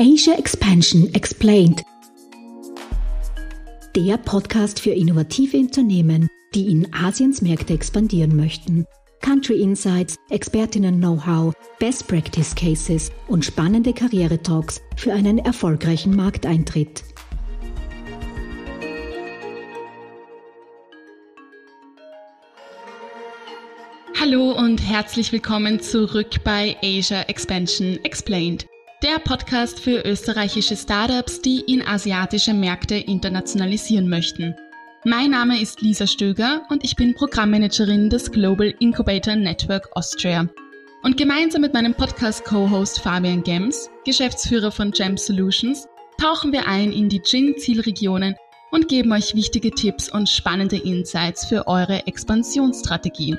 [0.00, 1.82] Asia Expansion Explained.
[3.96, 8.86] Der Podcast für innovative Unternehmen, die in Asiens Märkte expandieren möchten.
[9.22, 17.02] Country Insights, Expertinnen-Know-how, Best Practice Cases und spannende Karriere-Talks für einen erfolgreichen Markteintritt.
[24.20, 28.64] Hallo und herzlich willkommen zurück bei Asia Expansion Explained,
[29.02, 34.56] der Podcast für österreichische Startups, die in asiatische Märkte internationalisieren möchten.
[35.04, 40.48] Mein Name ist Lisa Stöger und ich bin Programmmanagerin des Global Incubator Network Austria.
[41.04, 45.86] Und gemeinsam mit meinem Podcast-Co-Host Fabian Gems, Geschäftsführer von Gem Solutions,
[46.20, 48.34] tauchen wir ein in die Gin-Zielregionen
[48.72, 53.38] und geben euch wichtige Tipps und spannende Insights für eure Expansionsstrategien.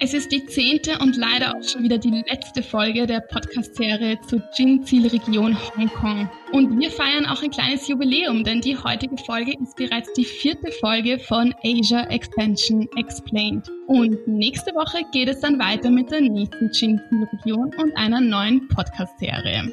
[0.00, 4.40] Es ist die zehnte und leider auch schon wieder die letzte Folge der Podcast-Serie zur
[4.56, 6.30] Jin-Zielregion Hongkong.
[6.52, 10.70] Und wir feiern auch ein kleines Jubiläum, denn die heutige Folge ist bereits die vierte
[10.70, 13.68] Folge von Asia Expansion Explained.
[13.88, 19.72] Und nächste Woche geht es dann weiter mit der nächsten Jin-Zielregion und einer neuen Podcast-Serie.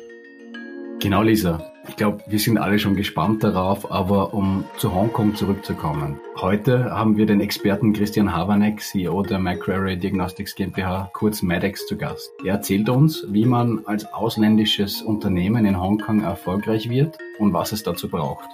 [1.01, 1.74] Genau, Lisa.
[1.87, 6.19] Ich glaube, wir sind alle schon gespannt darauf, aber um zu Hongkong zurückzukommen.
[6.35, 11.95] Heute haben wir den Experten Christian Haberneck, CEO der McCrary Diagnostics GmbH, kurz MedEx, zu
[11.95, 12.31] Gast.
[12.43, 17.83] Er erzählt uns, wie man als ausländisches Unternehmen in Hongkong erfolgreich wird und was es
[17.83, 18.49] dazu braucht.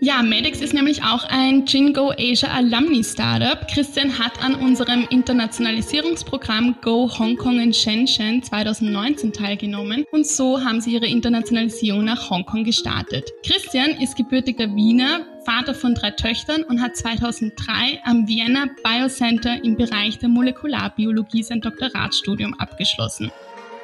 [0.00, 3.66] Ja, Medix ist nämlich auch ein Jingo Asia Alumni Startup.
[3.66, 10.80] Christian hat an unserem Internationalisierungsprogramm Go Hong Kong in Shenzhen 2019 teilgenommen und so haben
[10.80, 13.28] sie ihre Internationalisierung nach Hongkong gestartet.
[13.44, 19.76] Christian ist gebürtiger Wiener, Vater von drei Töchtern und hat 2003 am Vienna Biocenter im
[19.76, 23.32] Bereich der Molekularbiologie sein Doktoratsstudium abgeschlossen.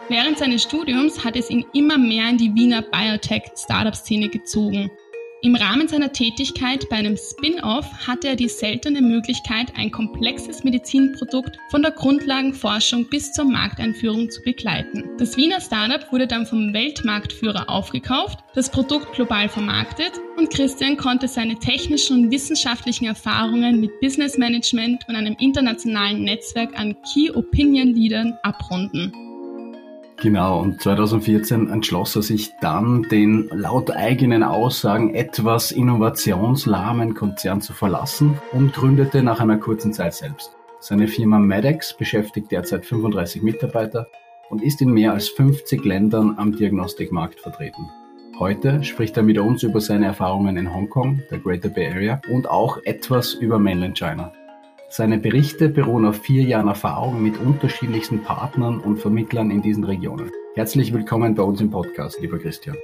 [0.08, 4.90] Während seines Studiums hat es ihn immer mehr in die Wiener Biotech-Startup-Szene gezogen.
[5.44, 11.58] Im Rahmen seiner Tätigkeit bei einem Spin-off hatte er die seltene Möglichkeit, ein komplexes Medizinprodukt
[11.68, 15.04] von der Grundlagenforschung bis zur Markteinführung zu begleiten.
[15.18, 21.28] Das Wiener Startup wurde dann vom Weltmarktführer aufgekauft, das Produkt global vermarktet und Christian konnte
[21.28, 27.94] seine technischen und wissenschaftlichen Erfahrungen mit Business Management und einem internationalen Netzwerk an Key Opinion
[27.94, 29.12] Leadern abrunden.
[30.16, 37.72] Genau, und 2014 entschloss er sich dann, den laut eigenen Aussagen etwas innovationslahmen Konzern zu
[37.72, 40.56] verlassen und gründete nach einer kurzen Zeit selbst.
[40.80, 44.06] Seine Firma Medex beschäftigt derzeit 35 Mitarbeiter
[44.50, 47.90] und ist in mehr als 50 Ländern am Diagnostikmarkt vertreten.
[48.38, 52.48] Heute spricht er mit uns über seine Erfahrungen in Hongkong, der Greater Bay Area und
[52.48, 54.32] auch etwas über Mainland China.
[54.96, 60.30] Seine Berichte beruhen auf vier Jahren Erfahrung mit unterschiedlichsten Partnern und Vermittlern in diesen Regionen.
[60.54, 62.76] Herzlich willkommen bei uns im Podcast, lieber Christian.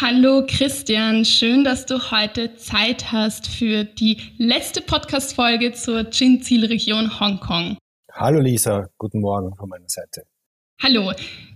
[0.00, 7.78] Hallo Christian, schön, dass du heute Zeit hast für die letzte Podcast-Folge zur Chin-Zielregion Hongkong.
[8.12, 10.24] Hallo Lisa, guten Morgen von meiner Seite.
[10.82, 11.12] Hallo.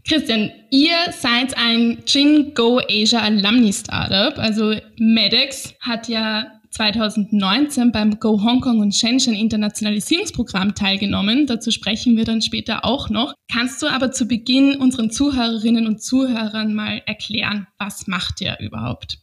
[0.06, 4.38] Christian, ihr seid ein Jin Go Asia Alumni Startup.
[4.38, 11.46] Also Medex hat ja 2019 beim Go Hongkong und Shenzhen Internationalisierungsprogramm teilgenommen.
[11.46, 13.34] Dazu sprechen wir dann später auch noch.
[13.50, 19.18] Kannst du aber zu Beginn unseren Zuhörerinnen und Zuhörern mal erklären, was macht ihr überhaupt?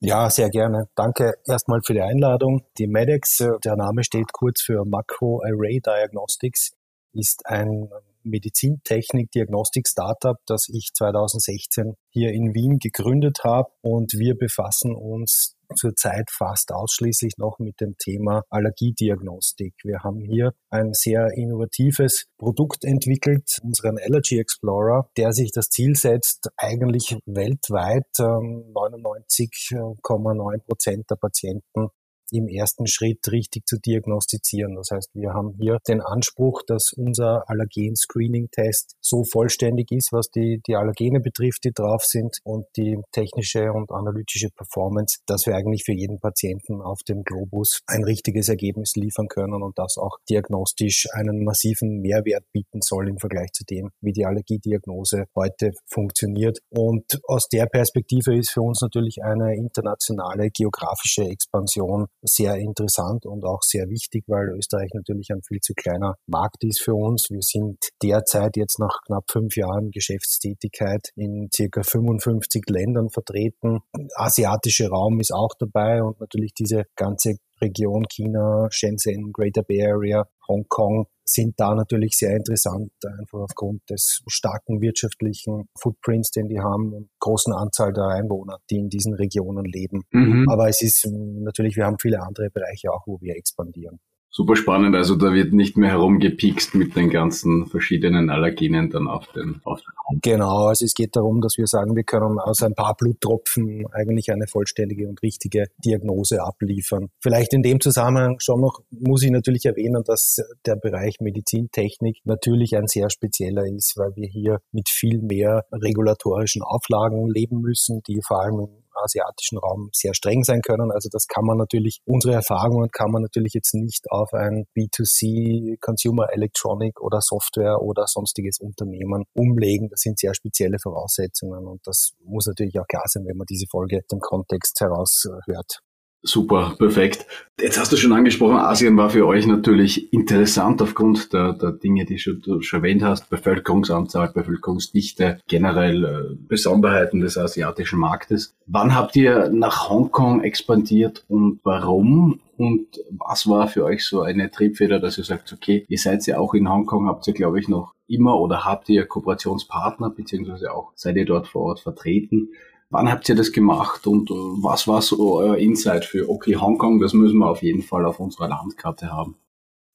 [0.00, 0.88] Ja, sehr gerne.
[0.96, 2.66] Danke erstmal für die Einladung.
[2.76, 6.72] Die MEDEX, äh, der Name steht kurz für Macro Array Diagnostics,
[7.12, 7.88] ist ein
[8.24, 13.70] Medizintechnik-Diagnostik-Startup, das ich 2016 hier in Wien gegründet habe.
[13.80, 19.74] Und wir befassen uns zurzeit fast ausschließlich noch mit dem Thema Allergiediagnostik.
[19.82, 25.96] Wir haben hier ein sehr innovatives Produkt entwickelt, unseren Allergy Explorer, der sich das Ziel
[25.96, 31.88] setzt, eigentlich weltweit 99,9 ähm, Prozent der Patienten
[32.30, 34.74] im ersten Schritt richtig zu diagnostizieren.
[34.76, 40.60] Das heißt, wir haben hier den Anspruch, dass unser Allergen-Screening-Test so vollständig ist, was die,
[40.66, 45.84] die Allergene betrifft, die drauf sind und die technische und analytische Performance, dass wir eigentlich
[45.84, 51.06] für jeden Patienten auf dem Globus ein richtiges Ergebnis liefern können und das auch diagnostisch
[51.12, 56.58] einen massiven Mehrwert bieten soll im Vergleich zu dem, wie die Allergiediagnose heute funktioniert.
[56.70, 63.44] Und aus der Perspektive ist für uns natürlich eine internationale geografische Expansion sehr interessant und
[63.44, 67.28] auch sehr wichtig, weil Österreich natürlich ein viel zu kleiner Markt ist für uns.
[67.30, 73.80] Wir sind derzeit jetzt nach knapp fünf Jahren Geschäftstätigkeit in circa 55 Ländern vertreten.
[74.16, 80.26] asiatische Raum ist auch dabei und natürlich diese ganze Region China, Shenzhen, Greater Bay Area,
[80.48, 86.92] Hongkong sind da natürlich sehr interessant, einfach aufgrund des starken wirtschaftlichen Footprints, den die haben
[86.92, 90.02] und großen Anzahl der Einwohner, die in diesen Regionen leben.
[90.10, 90.46] Mhm.
[90.50, 94.00] Aber es ist natürlich, wir haben viele andere Bereiche auch, wo wir expandieren
[94.34, 94.96] super spannend.
[94.96, 99.80] Also da wird nicht mehr herumgepikst mit den ganzen verschiedenen Allergenen dann auf den, auf
[99.80, 100.18] den Raum.
[100.22, 104.32] Genau, also es geht darum, dass wir sagen, wir können aus ein paar Bluttropfen eigentlich
[104.32, 107.10] eine vollständige und richtige Diagnose abliefern.
[107.20, 112.76] Vielleicht in dem Zusammenhang schon noch muss ich natürlich erwähnen, dass der Bereich Medizintechnik natürlich
[112.76, 118.18] ein sehr spezieller ist, weil wir hier mit viel mehr regulatorischen Auflagen leben müssen, die
[118.26, 120.90] vor allem asiatischen Raum sehr streng sein können.
[120.90, 125.78] Also das kann man natürlich, unsere Erfahrungen kann man natürlich jetzt nicht auf ein B2C
[125.80, 129.88] Consumer Electronic oder Software oder sonstiges Unternehmen umlegen.
[129.88, 133.66] Das sind sehr spezielle Voraussetzungen und das muss natürlich auch klar sein, wenn man diese
[133.70, 135.83] Folge dem Kontext heraus hört.
[136.26, 137.26] Super, perfekt.
[137.60, 142.06] Jetzt hast du schon angesprochen, Asien war für euch natürlich interessant aufgrund der, der Dinge,
[142.06, 148.54] die du schon erwähnt hast, Bevölkerungsanzahl, Bevölkerungsdichte, generell äh, Besonderheiten des asiatischen Marktes.
[148.66, 152.40] Wann habt ihr nach Hongkong expandiert und warum?
[152.56, 156.38] Und was war für euch so eine Triebfeder, dass ihr sagt, okay, ihr seid ja
[156.38, 160.92] auch in Hongkong, habt ihr, glaube ich, noch immer oder habt ihr Kooperationspartner, beziehungsweise auch
[160.94, 162.48] seid ihr dort vor Ort vertreten?
[162.94, 167.00] Wann habt ihr das gemacht und äh, was war so euer Insight für, okay, Hongkong,
[167.00, 169.34] das müssen wir auf jeden Fall auf unserer Landkarte haben?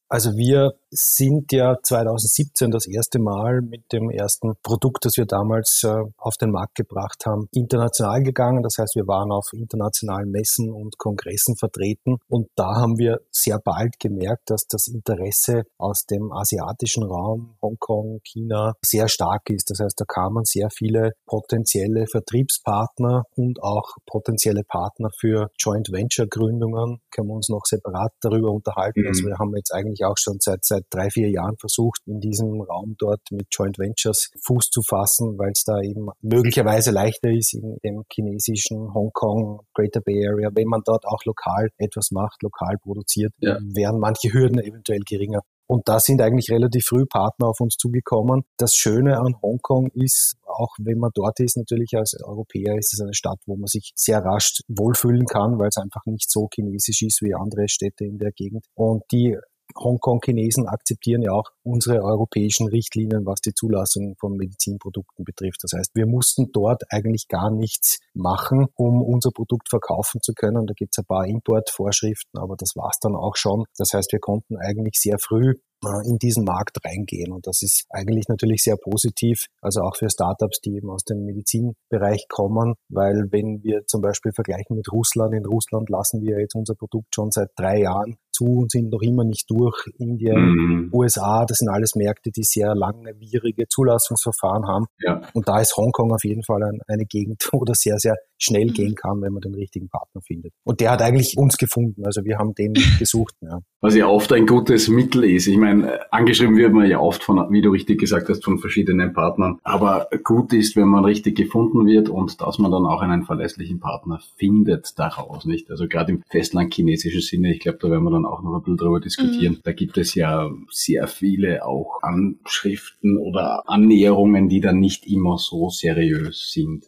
[0.09, 5.81] Also wir sind ja 2017 das erste Mal mit dem ersten Produkt, das wir damals
[5.83, 8.63] äh, auf den Markt gebracht haben, international gegangen.
[8.63, 13.59] Das heißt, wir waren auf internationalen Messen und Kongressen vertreten und da haben wir sehr
[13.59, 19.69] bald gemerkt, dass das Interesse aus dem asiatischen Raum, Hongkong, China, sehr stark ist.
[19.69, 26.27] Das heißt, da kamen sehr viele potenzielle Vertriebspartner und auch potenzielle Partner für Joint Venture
[26.27, 26.99] Gründungen.
[27.11, 29.01] Können wir uns noch separat darüber unterhalten.
[29.01, 29.07] Mhm.
[29.07, 32.61] Also wir haben jetzt eigentlich auch schon seit, seit drei, vier Jahren versucht, in diesem
[32.61, 37.53] Raum dort mit Joint Ventures Fuß zu fassen, weil es da eben möglicherweise leichter ist
[37.53, 42.77] in dem chinesischen Hongkong, Greater Bay Area, wenn man dort auch lokal etwas macht, lokal
[42.81, 43.57] produziert, ja.
[43.61, 45.41] wären manche Hürden eventuell geringer.
[45.71, 48.41] Und da sind eigentlich relativ früh Partner auf uns zugekommen.
[48.57, 53.01] Das Schöne an Hongkong ist, auch wenn man dort ist, natürlich als Europäer ist es
[53.01, 57.03] eine Stadt, wo man sich sehr rasch wohlfühlen kann, weil es einfach nicht so chinesisch
[57.03, 58.65] ist wie andere Städte in der Gegend.
[58.73, 59.37] Und die
[59.79, 65.59] Hongkong-Chinesen akzeptieren ja auch unsere europäischen Richtlinien, was die Zulassung von Medizinprodukten betrifft.
[65.63, 70.67] Das heißt, wir mussten dort eigentlich gar nichts machen, um unser Produkt verkaufen zu können.
[70.67, 73.65] Da gibt es ein paar Importvorschriften, aber das war es dann auch schon.
[73.77, 75.55] Das heißt, wir konnten eigentlich sehr früh
[75.85, 77.31] äh, in diesen Markt reingehen.
[77.31, 81.23] Und das ist eigentlich natürlich sehr positiv, also auch für Startups, die eben aus dem
[81.23, 86.55] Medizinbereich kommen, weil wenn wir zum Beispiel vergleichen mit Russland, in Russland lassen wir jetzt
[86.55, 89.75] unser Produkt schon seit drei Jahren zu und sind noch immer nicht durch.
[89.97, 90.89] Indien, mhm.
[90.93, 94.85] USA, das sind alles Märkte, die sehr langwierige Zulassungsverfahren haben.
[94.99, 95.21] Ja.
[95.33, 98.67] Und da ist Hongkong auf jeden Fall ein, eine Gegend, wo das sehr, sehr schnell
[98.67, 98.73] mhm.
[98.73, 100.53] gehen kann, wenn man den richtigen Partner findet.
[100.63, 102.05] Und der hat eigentlich uns gefunden.
[102.05, 103.35] Also wir haben den gesucht.
[103.41, 103.59] Ja.
[103.81, 105.47] Was ja oft ein gutes Mittel ist.
[105.47, 109.13] Ich meine, angeschrieben wird man ja oft von, wie du richtig gesagt hast, von verschiedenen
[109.13, 109.59] Partnern.
[109.63, 113.79] Aber gut ist, wenn man richtig gefunden wird und dass man dann auch einen verlässlichen
[113.79, 115.69] Partner findet daraus, nicht?
[115.69, 118.77] Also gerade im Festland-chinesischen Sinne, ich glaube, da werden wir dann auch noch ein bisschen
[118.77, 119.53] drüber diskutieren.
[119.55, 119.61] Mhm.
[119.63, 125.69] Da gibt es ja sehr viele auch Anschriften oder Annäherungen, die dann nicht immer so
[125.69, 126.85] seriös sind.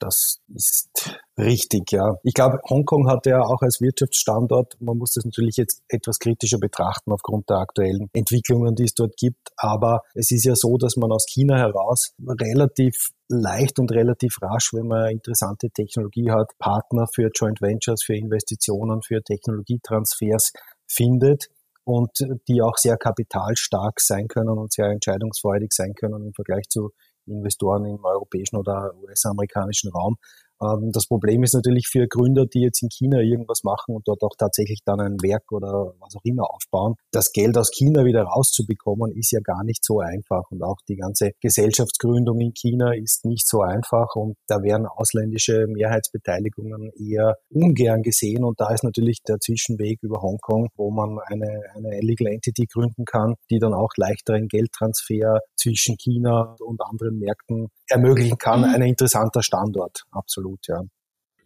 [0.00, 0.88] Das ist
[1.36, 2.14] richtig, ja.
[2.22, 6.58] Ich glaube, Hongkong hat ja auch als Wirtschaftsstandort, man muss das natürlich jetzt etwas kritischer
[6.58, 9.50] betrachten aufgrund der aktuellen Entwicklungen, die es dort gibt.
[9.58, 14.72] Aber es ist ja so, dass man aus China heraus relativ leicht und relativ rasch,
[14.72, 20.52] wenn man interessante Technologie hat, Partner für Joint Ventures, für Investitionen, für Technologietransfers
[20.86, 21.50] findet
[21.84, 22.10] und
[22.48, 26.92] die auch sehr kapitalstark sein können und sehr entscheidungsfreudig sein können im Vergleich zu
[27.30, 30.16] Investoren im europäischen oder US-amerikanischen Raum.
[30.62, 34.22] Ähm, das Problem ist natürlich für Gründer, die jetzt in China irgendwas machen und dort
[34.22, 38.22] auch tatsächlich dann ein Werk oder was auch immer aufbauen, das Geld aus China wieder
[38.22, 40.50] rauszubekommen, ist ja gar nicht so einfach.
[40.50, 45.66] Und auch die ganze Gesellschaftsgründung in China ist nicht so einfach und da werden ausländische
[45.66, 48.44] Mehrheitsbeteiligungen eher ungern gesehen.
[48.44, 53.04] Und da ist natürlich der Zwischenweg über Hongkong, wo man eine, eine Legal Entity gründen
[53.04, 58.74] kann, die dann auch leichteren Geldtransfer zwischen China und anderen Märkten ermöglichen kann, mhm.
[58.74, 60.82] ein interessanter Standort, absolut, ja.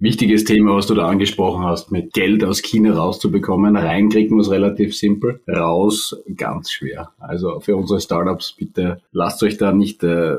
[0.01, 3.77] Wichtiges Thema, was du da angesprochen hast, mit Geld aus China rauszubekommen.
[3.77, 7.13] Rein kriegen wir es relativ simpel, raus ganz schwer.
[7.19, 10.37] Also für unsere Startups bitte lasst euch da nicht äh,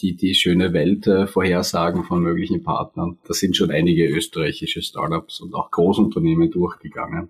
[0.00, 3.18] die, die schöne Welt äh, vorhersagen von möglichen Partnern.
[3.26, 7.28] Da sind schon einige österreichische Startups und auch Großunternehmen durchgegangen.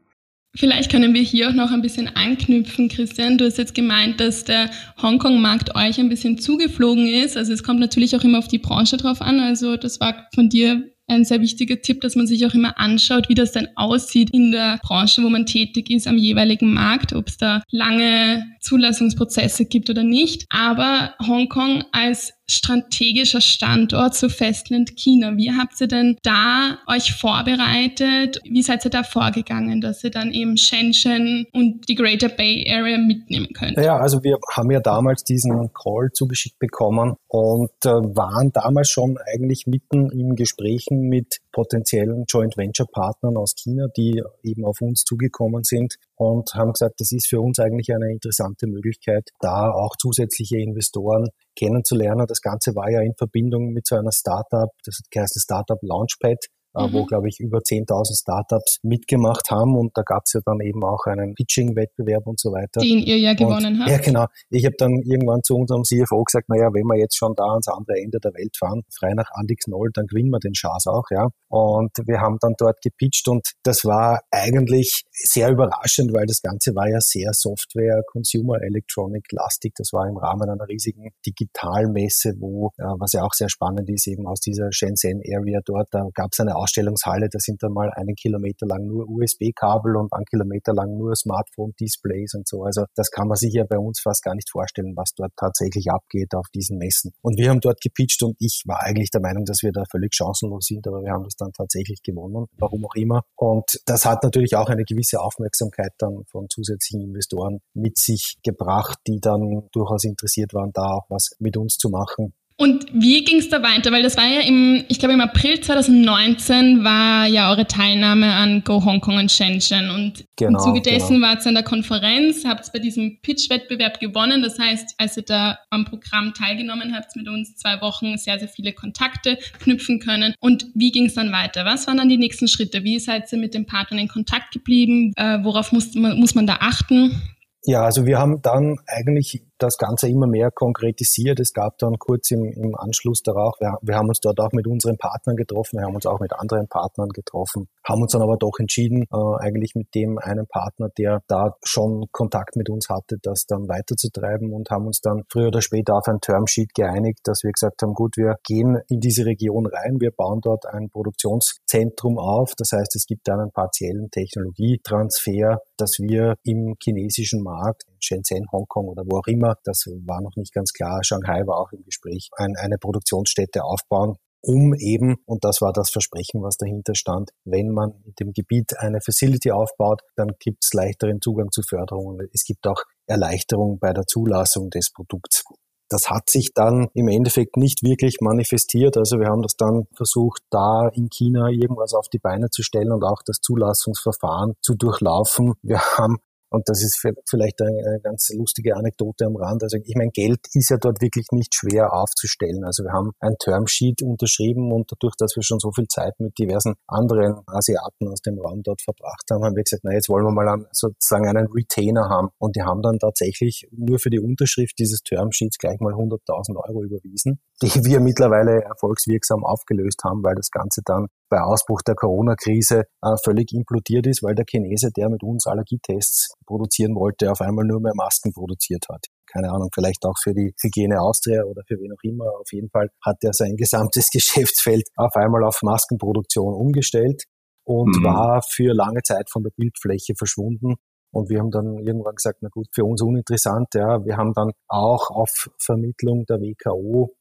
[0.54, 3.38] Vielleicht können wir hier auch noch ein bisschen anknüpfen, Christian.
[3.38, 7.38] Du hast jetzt gemeint, dass der Hongkong-Markt euch ein bisschen zugeflogen ist.
[7.38, 9.40] Also es kommt natürlich auch immer auf die Branche drauf an.
[9.40, 13.28] Also das war von dir ein sehr wichtiger Tipp, dass man sich auch immer anschaut,
[13.28, 17.28] wie das denn aussieht in der Branche, wo man tätig ist, am jeweiligen Markt, ob
[17.28, 20.44] es da lange Zulassungsprozesse gibt oder nicht.
[20.50, 25.37] Aber Hongkong als strategischer Standort zu Festland China.
[25.37, 28.41] Wie habt ihr denn da euch vorbereitet?
[28.45, 32.99] Wie seid ihr da vorgegangen, dass ihr dann eben Shenzhen und die Greater Bay Area
[32.99, 33.77] mitnehmen könnt?
[33.79, 39.19] Ja, also wir haben ja damals diesen Call zugeschickt bekommen und äh, waren damals schon
[39.33, 45.04] eigentlich mitten in Gesprächen mit potenziellen Joint Venture Partnern aus China, die eben auf uns
[45.04, 49.97] zugekommen sind und haben gesagt, das ist für uns eigentlich eine interessante Möglichkeit, da auch
[49.97, 52.26] zusätzliche Investoren kennenzulernen.
[52.26, 56.93] Das Ganze war ja in Verbindung mit so einer Startup, das heißt Startup Launchpad, mhm.
[56.93, 59.76] wo, glaube ich, über 10.000 Startups mitgemacht haben.
[59.76, 62.81] Und da gab es ja dann eben auch einen Pitching-Wettbewerb und so weiter.
[62.81, 63.91] Den ihr ja gewonnen und, habt.
[63.91, 64.26] Ja, genau.
[64.50, 67.69] Ich habe dann irgendwann zu unserem CFO gesagt, naja, wenn wir jetzt schon da ans
[67.69, 71.05] andere Ende der Welt fahren, frei nach Andix Noll, dann gewinnen wir den Chance auch,
[71.11, 71.29] ja.
[71.49, 76.75] Und wir haben dann dort gepitcht und das war eigentlich sehr überraschend, weil das Ganze
[76.75, 79.75] war ja sehr Software, Consumer Electronic lastig.
[79.76, 84.07] Das war im Rahmen einer riesigen Digitalmesse, wo, ja, was ja auch sehr spannend ist,
[84.07, 87.91] eben aus dieser Shenzhen Area dort, da gab es eine Ausstellungshalle, da sind dann mal
[87.91, 92.64] einen Kilometer lang nur USB-Kabel und einen Kilometer lang nur Smartphone-Displays und so.
[92.64, 95.91] Also das kann man sich ja bei uns fast gar nicht vorstellen, was dort tatsächlich
[95.91, 97.12] abgeht auf diesen Messen.
[97.23, 100.14] Und wir haben dort gepitcht und ich war eigentlich der Meinung, dass wir da völlig
[100.14, 103.23] chancenlos sind, aber wir haben das dann tatsächlich gewonnen, warum auch immer.
[103.37, 108.99] Und das hat natürlich auch eine gewisse Aufmerksamkeit dann von zusätzlichen Investoren mit sich gebracht,
[109.07, 112.35] die dann durchaus interessiert waren, da auch was mit uns zu machen.
[112.62, 113.90] Und wie ging es da weiter?
[113.90, 118.62] Weil das war ja im, ich glaube im April 2019 war ja eure Teilnahme an
[118.62, 119.90] Go Hong Kong und Shenzhen.
[119.90, 121.26] Und genau, im Zuge dessen genau.
[121.26, 124.42] wart ihr an der Konferenz, habt bei diesem Pitch-Wettbewerb gewonnen.
[124.42, 128.47] Das heißt, als ihr da am Programm teilgenommen habt, mit uns zwei Wochen sehr, sehr
[128.47, 130.33] viele Kontakte knüpfen können.
[130.38, 131.64] Und wie ging es dann weiter?
[131.64, 132.85] Was waren dann die nächsten Schritte?
[132.85, 135.12] Wie seid ihr mit den Partnern in Kontakt geblieben?
[135.16, 137.21] Äh, worauf muss, muss man da achten?
[137.64, 141.38] Ja, also wir haben dann eigentlich das Ganze immer mehr konkretisiert.
[141.40, 144.66] Es gab dann kurz im, im Anschluss darauf, wir, wir, haben uns dort auch mit
[144.66, 148.37] unseren Partnern getroffen, wir haben uns auch mit anderen Partnern getroffen, haben uns dann aber
[148.37, 153.16] doch entschieden, äh, eigentlich mit dem einen Partner, der da schon Kontakt mit uns hatte,
[153.23, 157.42] das dann weiterzutreiben und haben uns dann früher oder später auf ein Termsheet geeinigt, dass
[157.42, 162.19] wir gesagt haben, gut, wir gehen in diese Region rein, wir bauen dort ein Produktionszentrum
[162.19, 162.52] auf.
[162.57, 168.88] Das heißt, es gibt dann einen partiellen Technologietransfer, dass wir im chinesischen Markt Shenzhen, Hongkong
[168.88, 172.30] oder wo auch immer, das war noch nicht ganz klar, Shanghai war auch im Gespräch,
[172.37, 177.71] ein, eine Produktionsstätte aufbauen, um eben, und das war das Versprechen, was dahinter stand, wenn
[177.71, 182.28] man in dem Gebiet eine Facility aufbaut, dann gibt es leichteren Zugang zu Förderungen.
[182.32, 185.44] Es gibt auch Erleichterungen bei der Zulassung des Produkts.
[185.88, 188.97] Das hat sich dann im Endeffekt nicht wirklich manifestiert.
[188.97, 192.92] Also wir haben das dann versucht, da in China irgendwas auf die Beine zu stellen
[192.92, 195.52] und auch das Zulassungsverfahren zu durchlaufen.
[195.62, 196.18] Wir haben
[196.52, 199.62] und das ist vielleicht eine ganz lustige Anekdote am Rand.
[199.62, 202.64] Also ich meine, Geld ist ja dort wirklich nicht schwer aufzustellen.
[202.64, 206.38] Also wir haben ein Termsheet unterschrieben und dadurch, dass wir schon so viel Zeit mit
[206.38, 210.25] diversen anderen Asiaten aus dem Raum dort verbracht haben, haben wir gesagt, na jetzt wollen
[210.25, 212.28] wir mal sozusagen einen Retainer haben.
[212.38, 216.82] Und die haben dann tatsächlich nur für die Unterschrift dieses Termsheets gleich mal 100.000 Euro
[216.85, 222.85] überwiesen, die wir mittlerweile erfolgswirksam aufgelöst haben, weil das Ganze dann bei Ausbruch der Corona-Krise
[223.01, 227.65] äh, völlig implodiert ist, weil der Chinese, der mit uns Allergietests produzieren wollte, auf einmal
[227.65, 229.07] nur mehr Masken produziert hat.
[229.33, 232.27] Keine Ahnung, vielleicht auch für die Hygiene Austria oder für wen auch immer.
[232.39, 237.25] Auf jeden Fall hat er sein gesamtes Geschäftsfeld auf einmal auf Maskenproduktion umgestellt
[237.65, 238.05] und mhm.
[238.05, 240.75] war für lange Zeit von der Bildfläche verschwunden.
[241.15, 243.69] Und wir haben dann irgendwann gesagt, na gut, für uns uninteressant.
[243.75, 247.15] Ja, wir haben dann auch auf Vermittlung der WKO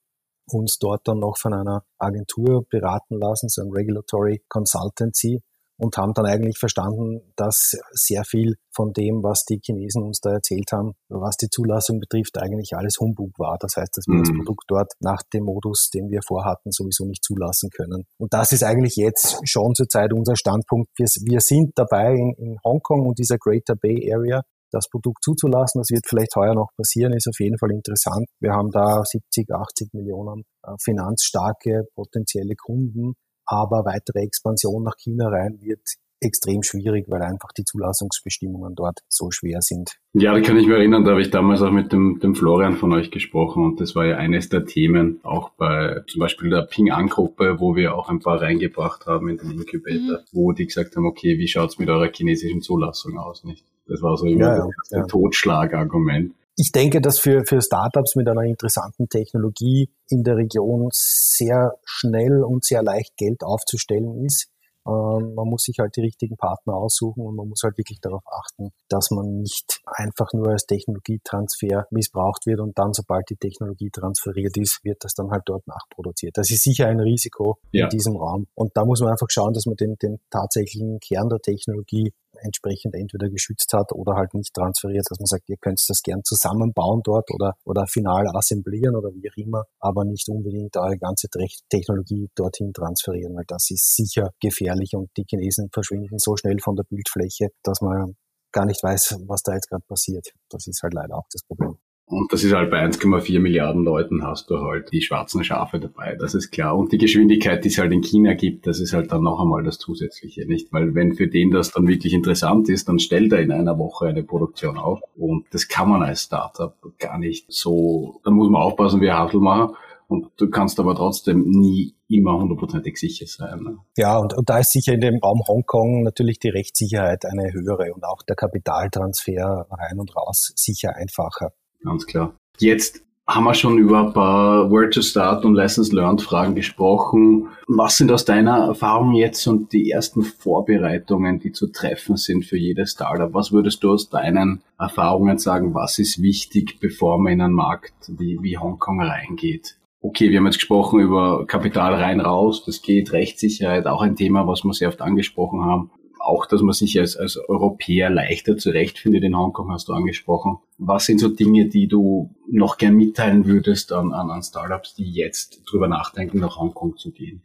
[0.53, 5.41] uns dort dann noch von einer Agentur beraten lassen, so ein Regulatory Consultancy,
[5.81, 10.33] und haben dann eigentlich verstanden, dass sehr viel von dem, was die Chinesen uns da
[10.33, 13.57] erzählt haben, was die Zulassung betrifft, eigentlich alles Humbug war.
[13.59, 14.23] Das heißt, dass wir mhm.
[14.23, 18.05] das Produkt dort nach dem Modus, den wir vorhatten, sowieso nicht zulassen können.
[18.19, 20.91] Und das ist eigentlich jetzt schon zurzeit unser Standpunkt.
[20.97, 25.79] Wir, wir sind dabei in, in Hongkong und dieser Greater Bay Area das Produkt zuzulassen.
[25.79, 28.27] Das wird vielleicht heuer noch passieren, ist auf jeden Fall interessant.
[28.39, 33.13] Wir haben da 70, 80 Millionen äh, finanzstarke potenzielle Kunden,
[33.45, 35.81] aber weitere Expansion nach China rein wird
[36.21, 39.97] extrem schwierig, weil einfach die Zulassungsbestimmungen dort so schwer sind.
[40.13, 42.77] Ja, da kann ich mich erinnern, da habe ich damals auch mit dem, dem Florian
[42.77, 46.61] von euch gesprochen und das war ja eines der Themen, auch bei zum Beispiel der
[46.61, 50.25] Ping-An-Gruppe, wo wir auch ein paar reingebracht haben in den Incubator, mhm.
[50.31, 53.65] wo die gesagt haben, okay, wie schaut's mit eurer chinesischen Zulassung aus, nicht?
[53.87, 55.05] Das war so immer ja, das ja.
[55.05, 56.33] Totschlagargument.
[56.55, 62.43] Ich denke, dass für, für Startups mit einer interessanten Technologie in der Region sehr schnell
[62.43, 64.47] und sehr leicht Geld aufzustellen ist.
[64.87, 68.23] Ähm, man muss sich halt die richtigen Partner aussuchen und man muss halt wirklich darauf
[68.25, 73.89] achten, dass man nicht einfach nur als Technologietransfer missbraucht wird und dann, sobald die Technologie
[73.91, 76.35] transferiert ist, wird das dann halt dort nachproduziert.
[76.35, 77.85] Das ist sicher ein Risiko ja.
[77.85, 78.47] in diesem Raum.
[78.55, 82.11] Und da muss man einfach schauen, dass man den, den tatsächlichen Kern der Technologie
[82.41, 86.23] entsprechend entweder geschützt hat oder halt nicht transferiert, dass man sagt, ihr könnt das gern
[86.23, 91.27] zusammenbauen dort oder, oder final assemblieren oder wie auch immer, aber nicht unbedingt eure ganze
[91.69, 96.75] Technologie dorthin transferieren, weil das ist sicher gefährlich und die Chinesen verschwinden so schnell von
[96.75, 98.15] der Bildfläche, dass man
[98.51, 100.33] gar nicht weiß, was da jetzt gerade passiert.
[100.49, 101.77] Das ist halt leider auch das Problem.
[102.11, 106.17] Und das ist halt bei 1,4 Milliarden Leuten hast du halt die schwarzen Schafe dabei,
[106.19, 106.77] das ist klar.
[106.77, 109.63] Und die Geschwindigkeit, die es halt in China gibt, das ist halt dann noch einmal
[109.63, 110.73] das Zusätzliche, nicht?
[110.73, 114.07] Weil wenn für den das dann wirklich interessant ist, dann stellt er in einer Woche
[114.07, 114.99] eine Produktion auf.
[115.15, 119.75] Und das kann man als Startup gar nicht so, da muss man aufpassen, wie machen.
[120.09, 123.63] Und du kannst aber trotzdem nie immer hundertprozentig sicher sein.
[123.63, 123.77] Ne?
[123.95, 127.93] Ja, und, und da ist sicher in dem Raum Hongkong natürlich die Rechtssicherheit eine höhere
[127.93, 132.35] und auch der Kapitaltransfer rein und raus sicher einfacher ganz klar.
[132.59, 137.47] Jetzt haben wir schon über ein paar Where to Start und Lessons Learned Fragen gesprochen.
[137.67, 142.57] Was sind aus deiner Erfahrung jetzt und die ersten Vorbereitungen, die zu treffen sind für
[142.57, 143.33] jedes Startup?
[143.33, 145.73] Was würdest du aus deinen Erfahrungen sagen?
[145.73, 149.77] Was ist wichtig, bevor man in einen Markt wie, wie Hongkong reingeht?
[150.01, 152.65] Okay, wir haben jetzt gesprochen über Kapital rein raus.
[152.65, 155.91] Das geht, Rechtssicherheit, auch ein Thema, was wir sehr oft angesprochen haben
[156.21, 160.57] auch, dass man sich als, als Europäer leichter zurechtfindet in Hongkong, hast du angesprochen.
[160.77, 165.11] Was sind so Dinge, die du noch gern mitteilen würdest an, an, an Startups, die
[165.11, 167.41] jetzt drüber nachdenken, nach Hongkong zu gehen?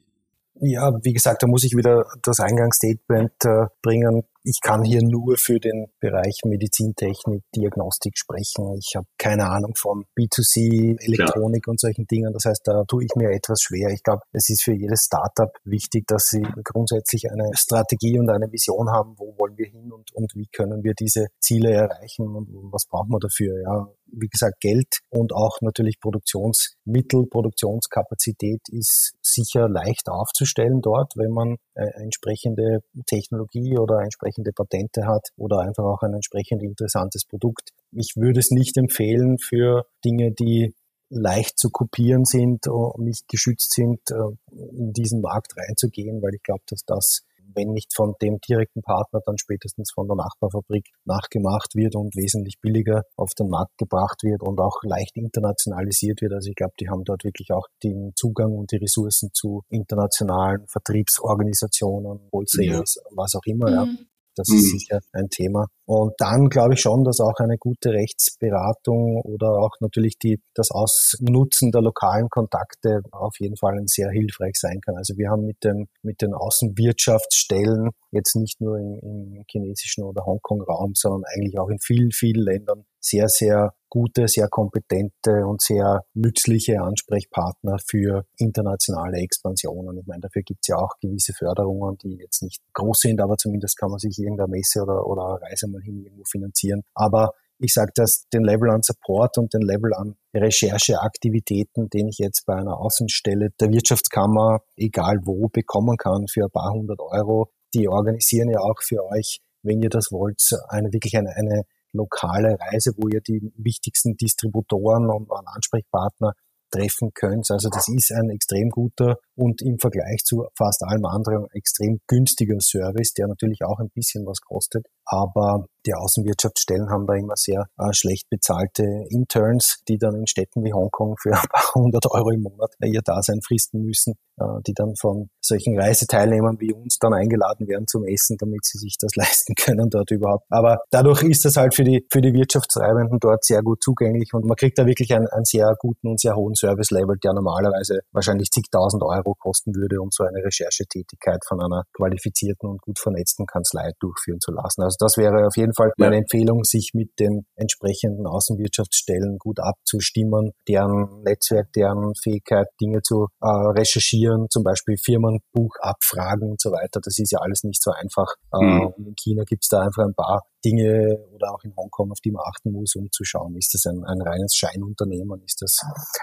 [0.61, 5.37] Ja, wie gesagt, da muss ich wieder das Eingangsstatement äh, bringen ich kann hier nur
[5.37, 8.79] für den Bereich Medizintechnik, Diagnostik sprechen.
[8.79, 11.71] Ich habe keine Ahnung von B2C, Elektronik ja.
[11.73, 12.33] und solchen Dingen.
[12.33, 13.91] Das heißt, da tue ich mir etwas schwer.
[13.91, 18.47] Ich glaube, es ist für jedes Startup wichtig, dass sie grundsätzlich eine Strategie und eine
[18.53, 22.49] Vision haben, wo wollen wir hin und, und wie können wir diese Ziele erreichen und
[22.73, 23.61] was brauchen wir dafür.
[23.63, 31.31] Ja, wie gesagt, Geld und auch natürlich Produktionsmittel, Produktionskapazität ist sicher leicht aufzustellen dort, wenn
[31.31, 37.71] man äh, entsprechende Technologie oder entsprechende Patente hat oder einfach auch ein entsprechend interessantes Produkt.
[37.93, 40.75] Ich würde es nicht empfehlen für Dinge, die
[41.09, 46.43] leicht zu kopieren sind und nicht geschützt sind, äh, in diesen Markt reinzugehen, weil ich
[46.43, 47.23] glaube, dass das
[47.57, 52.61] wenn nicht von dem direkten Partner, dann spätestens von der Nachbarfabrik nachgemacht wird und wesentlich
[52.61, 56.33] billiger auf den Markt gebracht wird und auch leicht internationalisiert wird.
[56.35, 60.67] Also ich glaube, die haben dort wirklich auch den Zugang und die Ressourcen zu internationalen
[60.69, 63.17] Vertriebsorganisationen, Wholesalers, ja.
[63.17, 63.71] was auch immer.
[63.71, 63.75] Mhm.
[63.75, 64.05] Ja.
[64.37, 64.57] Das mhm.
[64.57, 65.67] ist sicher ein Thema.
[65.87, 70.73] Und dann glaube ich schon, dass auch eine gute Rechtsberatung oder auch natürlich die, das
[70.73, 74.97] Ausnutzen der lokalen Kontakte auf jeden Fall sehr hilfreich sein kann.
[74.97, 80.27] Also wir haben mit, dem, mit den Außenwirtschaftsstellen jetzt nicht nur im, im chinesischen oder
[80.27, 86.05] Hongkong-Raum, sondern eigentlich auch in vielen, vielen Ländern sehr, sehr gute, sehr kompetente und sehr
[86.15, 89.99] nützliche Ansprechpartner für internationale Expansionen.
[89.99, 93.37] Ich meine, dafür gibt es ja auch gewisse Förderungen, die jetzt nicht groß sind, aber
[93.37, 96.83] zumindest kann man sich irgendeine Messe oder, oder Reise mal hin irgendwo finanzieren.
[96.95, 102.19] Aber ich sage das, den Level an Support und den Level an Rechercheaktivitäten, den ich
[102.19, 107.51] jetzt bei einer Außenstelle der Wirtschaftskammer, egal wo, bekommen kann für ein paar hundert Euro,
[107.75, 111.63] die organisieren ja auch für euch, wenn ihr das wollt, eine wirklich eine, eine
[111.93, 116.33] lokale Reise, wo ihr die wichtigsten Distributoren und Ansprechpartner
[116.71, 117.51] treffen könnt.
[117.51, 122.59] Also das ist ein extrem guter und im Vergleich zu fast allem anderen extrem günstiger
[122.61, 124.87] Service, der natürlich auch ein bisschen was kostet.
[125.05, 130.65] Aber die Außenwirtschaftsstellen haben da immer sehr äh, schlecht bezahlte Interns, die dann in Städten
[130.65, 134.75] wie Hongkong für ein paar hundert Euro im Monat ihr Dasein fristen müssen, äh, die
[134.75, 139.13] dann von solchen Reiseteilnehmern wie uns dann eingeladen werden zum Essen, damit sie sich das
[139.17, 140.45] leisten können dort überhaupt.
[140.51, 144.45] Aber dadurch ist das halt für die, für die Wirtschaftstreibenden dort sehr gut zugänglich und
[144.45, 148.51] man kriegt da wirklich einen, einen sehr guten und sehr hohen Service-Level, der normalerweise wahrscheinlich
[148.51, 153.93] zigtausend Euro kosten würde, um so eine Recherchetätigkeit von einer qualifizierten und gut vernetzten Kanzlei
[154.01, 154.83] durchführen zu lassen.
[154.83, 156.21] Also das wäre auf jeden Fall meine ja.
[156.23, 163.47] Empfehlung, sich mit den entsprechenden Außenwirtschaftsstellen gut abzustimmen, deren Netzwerk, deren Fähigkeit, Dinge zu äh,
[163.47, 167.01] recherchieren, zum Beispiel Firmenbuch abfragen und so weiter.
[167.03, 168.35] Das ist ja alles nicht so einfach.
[168.53, 168.95] Äh, mhm.
[168.99, 172.33] in China gibt es da einfach ein paar Dinge oder auch in Hongkong, auf die
[172.33, 175.43] man achten muss, um zu schauen, ist das ein, ein reines Scheinunternehmen?
[175.45, 175.79] Ist das,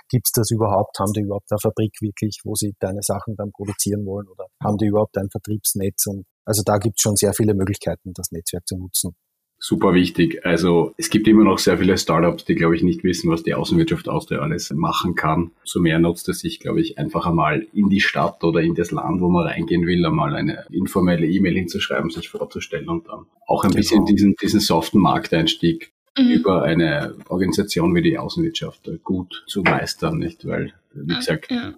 [0.10, 1.00] gibt's das überhaupt?
[1.00, 4.28] Haben die überhaupt eine Fabrik wirklich, wo sie deine Sachen dann produzieren wollen?
[4.28, 6.08] Oder haben die überhaupt ein Vertriebsnetz?
[6.08, 9.16] Und also da gibt's schon sehr viele Möglichkeiten, das Netzwerk zu nutzen
[9.64, 10.46] super wichtig.
[10.46, 13.54] Also es gibt immer noch sehr viele Startups, die, glaube ich, nicht wissen, was die
[13.54, 15.52] Außenwirtschaft Austria alles machen kann.
[15.64, 18.92] So mehr nutzt es sich, glaube ich, einfach einmal in die Stadt oder in das
[18.92, 23.64] Land, wo man reingehen will, einmal eine informelle E-Mail hinzuschreiben, sich vorzustellen und dann auch
[23.64, 23.80] ein genau.
[23.80, 26.30] bisschen diesen, diesen soften Markteinstieg mhm.
[26.30, 30.46] über eine Organisation wie die Außenwirtschaft gut zu meistern, nicht?
[30.46, 31.74] Weil, wie gesagt, ja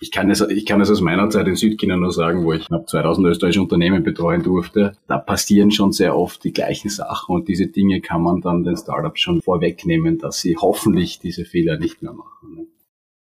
[0.00, 2.66] ich, kann es, ich kann es aus meiner Zeit in Südchina nur sagen, wo ich
[2.66, 4.96] knapp 2000 österreichische Unternehmen betreuen durfte.
[5.06, 8.76] Da passieren schon sehr oft die gleichen Sachen und diese Dinge kann man dann den
[8.76, 12.68] Startups schon vorwegnehmen, dass sie hoffentlich diese Fehler nicht mehr machen.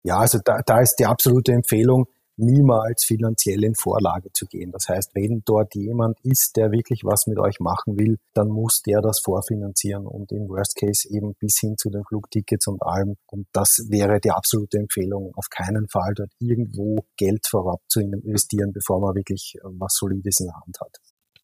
[0.03, 4.70] Ja, also da, da ist die absolute Empfehlung, niemals finanziell in Vorlage zu gehen.
[4.72, 8.83] Das heißt, wenn dort jemand ist, der wirklich was mit euch machen will, dann muss
[8.83, 13.16] der das vorfinanzieren und im Worst Case eben bis hin zu den Flugtickets und allem.
[13.27, 18.72] Und das wäre die absolute Empfehlung, auf keinen Fall dort irgendwo Geld vorab zu investieren,
[18.72, 20.96] bevor man wirklich was Solides in der Hand hat.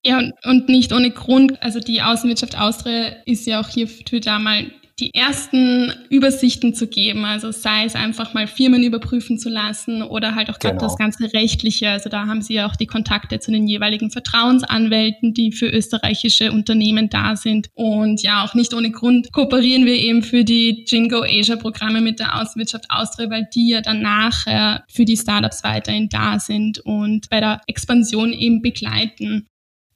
[0.05, 1.62] Ja, und nicht ohne Grund.
[1.62, 4.70] Also die Außenwirtschaft Austria ist ja auch hierfür da mal
[5.02, 7.24] die ersten Übersichten zu geben.
[7.24, 10.86] Also sei es einfach mal Firmen überprüfen zu lassen oder halt auch gerade genau.
[10.86, 11.90] das ganze Rechtliche.
[11.90, 16.52] Also da haben Sie ja auch die Kontakte zu den jeweiligen Vertrauensanwälten, die für österreichische
[16.52, 17.68] Unternehmen da sind.
[17.74, 22.20] Und ja, auch nicht ohne Grund kooperieren wir eben für die Jingo Asia Programme mit
[22.20, 27.28] der Außenwirtschaft Austria, weil die ja dann nachher für die Startups weiterhin da sind und
[27.28, 29.48] bei der Expansion eben begleiten.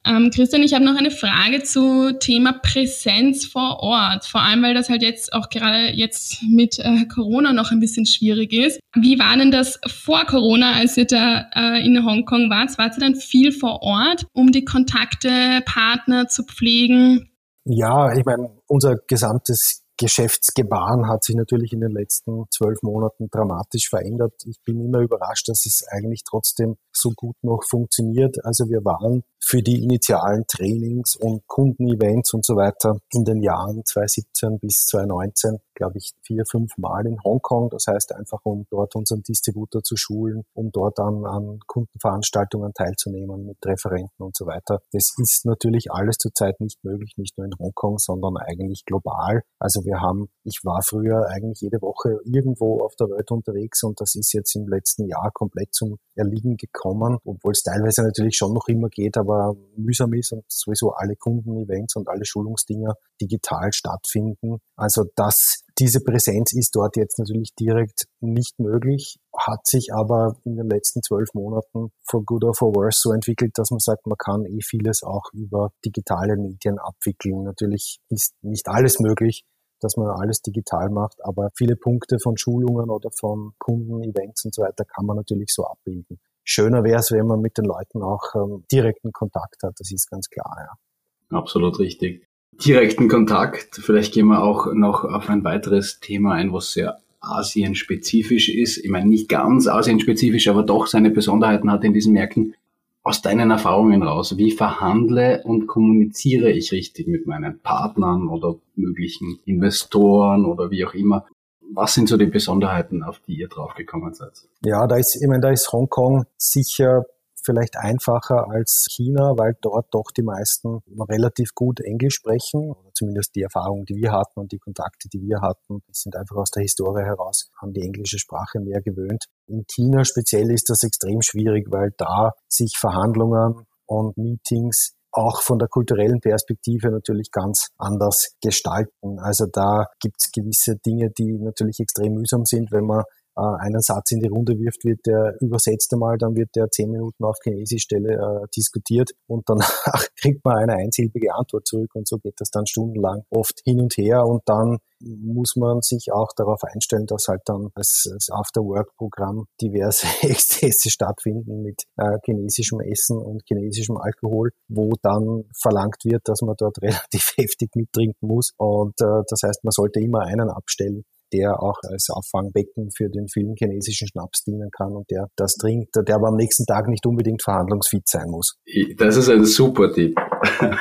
[0.07, 4.25] Ähm, Christian, ich habe noch eine Frage zu Thema Präsenz vor Ort.
[4.25, 8.07] Vor allem, weil das halt jetzt auch gerade jetzt mit äh, Corona noch ein bisschen
[8.07, 8.79] schwierig ist.
[8.95, 12.79] Wie war denn das vor Corona, als ihr da äh, in Hongkong wart?
[12.79, 17.29] Wart ihr dann viel vor Ort, um die Kontakte, Partner zu pflegen?
[17.64, 23.89] Ja, ich meine, unser gesamtes Geschäftsgebaren hat sich natürlich in den letzten zwölf Monaten dramatisch
[23.89, 24.35] verändert.
[24.45, 28.45] Ich bin immer überrascht, dass es eigentlich trotzdem so gut noch funktioniert.
[28.45, 33.83] Also wir waren für die initialen Trainings und Kundenevents und so weiter in den Jahren
[33.85, 37.71] 2017 bis 2019, glaube ich, vier, fünf Mal in Hongkong.
[37.71, 43.47] Das heißt einfach, um dort unseren Distributor zu schulen, um dort an, an Kundenveranstaltungen teilzunehmen
[43.47, 44.81] mit Referenten und so weiter.
[44.93, 49.43] Das ist natürlich alles zurzeit nicht möglich, nicht nur in Hongkong, sondern eigentlich global.
[49.61, 54.01] Also wir haben, ich war früher eigentlich jede Woche irgendwo auf der Welt unterwegs und
[54.01, 58.55] das ist jetzt im letzten Jahr komplett zum Erliegen gekommen, obwohl es teilweise natürlich schon
[58.55, 64.59] noch immer geht, aber mühsam ist und sowieso alle Kundenevents und alle Schulungsdinger digital stattfinden.
[64.77, 70.57] Also das, diese Präsenz ist dort jetzt natürlich direkt nicht möglich, hat sich aber in
[70.57, 74.17] den letzten zwölf Monaten for good or for worse so entwickelt, dass man sagt, man
[74.17, 77.45] kann eh vieles auch über digitale Medien abwickeln.
[77.45, 79.45] Natürlich ist nicht alles möglich,
[79.81, 84.62] dass man alles digital macht, aber viele Punkte von Schulungen oder von Kundenevents und so
[84.62, 86.19] weiter kann man natürlich so abbilden.
[86.45, 90.09] Schöner wäre es, wenn man mit den Leuten auch ähm, direkten Kontakt hat, das ist
[90.09, 91.39] ganz klar, ja.
[91.39, 92.27] Absolut richtig.
[92.64, 98.49] Direkten Kontakt, vielleicht gehen wir auch noch auf ein weiteres Thema ein, was sehr Asien-spezifisch
[98.49, 98.79] ist.
[98.79, 102.55] Ich meine, nicht ganz Asien-spezifisch, aber doch seine Besonderheiten hat in diesen Märkten
[103.03, 109.38] aus deinen Erfahrungen raus, wie verhandle und kommuniziere ich richtig mit meinen Partnern oder möglichen
[109.45, 111.25] Investoren oder wie auch immer?
[111.73, 114.33] Was sind so die Besonderheiten, auf die ihr draufgekommen seid?
[114.64, 117.05] Ja, da ist, ich meine, da ist Hongkong sicher
[117.47, 122.75] vielleicht einfacher als China, weil dort doch die meisten relativ gut Englisch sprechen.
[122.93, 126.51] Zumindest die Erfahrungen, die wir hatten und die Kontakte, die wir hatten, sind einfach aus
[126.51, 129.25] der Historie heraus an die englische Sprache mehr gewöhnt.
[129.47, 135.59] In China speziell ist das extrem schwierig, weil da sich Verhandlungen und Meetings auch von
[135.59, 139.19] der kulturellen Perspektive natürlich ganz anders gestalten.
[139.19, 143.05] Also da gibt es gewisse Dinge, die natürlich extrem mühsam sind, wenn man
[143.40, 147.25] einen Satz in die Runde wirft, wird der übersetzt einmal, dann wird der zehn Minuten
[147.25, 152.18] auf Chinesisch Stelle äh, diskutiert und danach kriegt man eine einsilbige Antwort zurück und so
[152.18, 156.62] geht das dann stundenlang oft hin und her und dann muss man sich auch darauf
[156.64, 163.42] einstellen, dass halt dann als, als After-Work-Programm diverse Exzesse stattfinden mit äh, chinesischem Essen und
[163.46, 168.53] chinesischem Alkohol, wo dann verlangt wird, dass man dort relativ heftig mittrinken muss.
[168.57, 173.29] Und äh, das heißt, man sollte immer einen abstellen, der auch als Auffangbecken für den
[173.29, 177.07] vielen chinesischen Schnaps dienen kann und der das trinkt, der aber am nächsten Tag nicht
[177.07, 178.57] unbedingt verhandlungsfit sein muss.
[178.97, 180.17] Das ist ein super Tipp.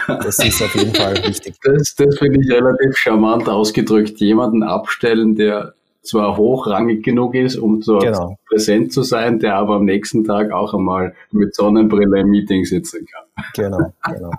[0.07, 1.55] Das ist auf jeden Fall wichtig.
[1.65, 4.19] Das, das finde ich relativ charmant ausgedrückt.
[4.19, 5.73] Jemanden abstellen, der
[6.05, 8.37] zwar hochrangig genug ist, um dort genau.
[8.47, 13.05] präsent zu sein, der aber am nächsten Tag auch einmal mit Sonnenbrille im Meeting sitzen
[13.05, 13.45] kann.
[13.53, 14.31] Genau, genau.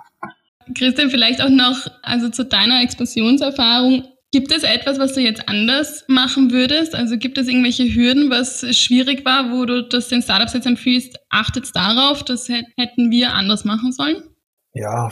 [0.77, 4.03] Christian, vielleicht auch noch, also zu deiner Expansionserfahrung.
[4.33, 6.95] Gibt es etwas, was du jetzt anders machen würdest?
[6.95, 11.17] Also gibt es irgendwelche Hürden, was schwierig war, wo du das den Startups jetzt empfiehlst,
[11.29, 14.23] achtet darauf, das hätten wir anders machen sollen?
[14.79, 15.09] Ja,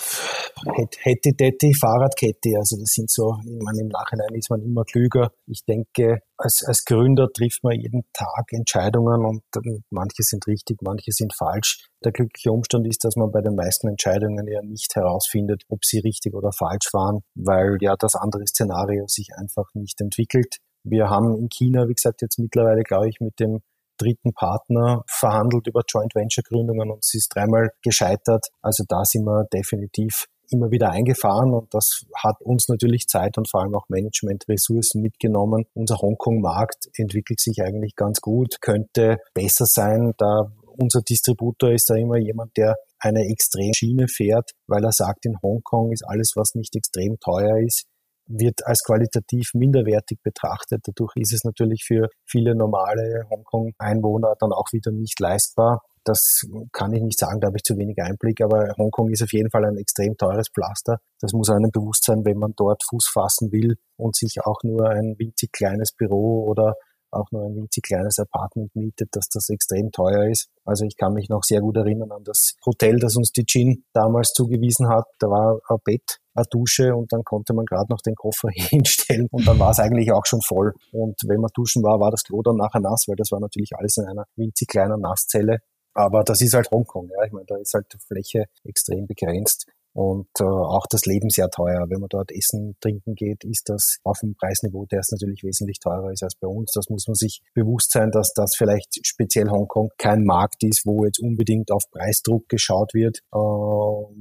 [0.75, 2.53] hätte, hätte, Fahrradkette.
[2.55, 5.31] Also das sind so, ich meine, im Nachhinein ist man immer klüger.
[5.47, 9.41] Ich denke, als, als Gründer trifft man jeden Tag Entscheidungen und
[9.89, 11.89] manche sind richtig, manche sind falsch.
[12.03, 15.97] Der glückliche Umstand ist, dass man bei den meisten Entscheidungen ja nicht herausfindet, ob sie
[15.99, 20.57] richtig oder falsch waren, weil ja das andere Szenario sich einfach nicht entwickelt.
[20.83, 23.61] Wir haben in China, wie gesagt, jetzt mittlerweile, glaube ich, mit dem
[23.97, 28.47] dritten Partner verhandelt über Joint Venture Gründungen und sie ist dreimal gescheitert.
[28.61, 33.49] Also da sind wir definitiv immer wieder eingefahren und das hat uns natürlich Zeit und
[33.49, 35.65] vor allem auch Management-Ressourcen mitgenommen.
[35.73, 41.95] Unser Hongkong-Markt entwickelt sich eigentlich ganz gut, könnte besser sein, da unser Distributor ist da
[41.95, 46.55] immer jemand, der eine extrem Schiene fährt, weil er sagt, in Hongkong ist alles, was
[46.55, 47.85] nicht extrem teuer ist,
[48.27, 50.81] wird als qualitativ minderwertig betrachtet.
[50.85, 55.81] Dadurch ist es natürlich für viele normale Hongkong-Einwohner dann auch wieder nicht leistbar.
[56.03, 59.33] Das kann ich nicht sagen, da habe ich zu wenig Einblick, aber Hongkong ist auf
[59.33, 60.99] jeden Fall ein extrem teures Pflaster.
[61.19, 64.89] Das muss einem bewusst sein, wenn man dort Fuß fassen will und sich auch nur
[64.89, 66.75] ein winzig kleines Büro oder
[67.15, 70.49] auch nur ein winzig kleines Apartment mietet, dass das extrem teuer ist.
[70.63, 73.83] Also ich kann mich noch sehr gut erinnern an das Hotel, das uns die Gin
[73.93, 75.05] damals zugewiesen hat.
[75.19, 79.27] Da war ein Bett, eine Dusche und dann konnte man gerade noch den Koffer hinstellen
[79.31, 80.73] und dann war es eigentlich auch schon voll.
[80.91, 83.71] Und wenn man duschen war, war das Klo dann nachher nass, weil das war natürlich
[83.75, 85.59] alles in einer winzig kleinen Nasszelle.
[85.93, 87.25] Aber das ist halt Hongkong, ja.
[87.25, 91.49] Ich meine, da ist halt die Fläche extrem begrenzt und äh, auch das Leben sehr
[91.49, 91.85] teuer.
[91.87, 95.79] Wenn man dort essen, trinken geht, ist das auf einem Preisniveau, der ist natürlich wesentlich
[95.79, 96.71] teurer ist als bei uns.
[96.73, 101.05] Das muss man sich bewusst sein, dass das vielleicht speziell Hongkong kein Markt ist, wo
[101.05, 103.37] jetzt unbedingt auf Preisdruck geschaut wird, äh,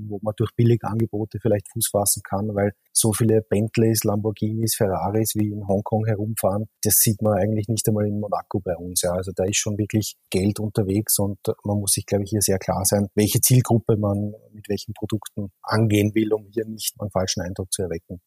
[0.09, 5.35] wo man durch billige Angebote vielleicht Fuß fassen kann, weil so viele Bentleys, Lamborghinis, Ferraris
[5.35, 9.03] wie in Hongkong herumfahren, das sieht man eigentlich nicht einmal in Monaco bei uns.
[9.03, 9.13] Ja.
[9.13, 12.59] Also da ist schon wirklich Geld unterwegs und man muss sich, glaube ich, hier sehr
[12.59, 17.43] klar sein, welche Zielgruppe man mit welchen Produkten angehen will, um hier nicht einen falschen
[17.43, 18.21] Eindruck zu erwecken.